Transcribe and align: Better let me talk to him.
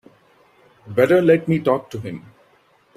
Better 0.87 1.21
let 1.21 1.47
me 1.47 1.59
talk 1.59 1.91
to 1.91 1.99
him. 1.99 2.25